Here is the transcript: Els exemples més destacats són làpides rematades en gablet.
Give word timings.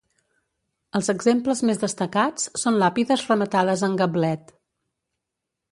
Els 0.99 1.09
exemples 1.13 1.61
més 1.69 1.81
destacats 1.83 2.49
són 2.63 2.81
làpides 2.85 3.27
rematades 3.29 3.87
en 3.91 3.99
gablet. 4.05 4.53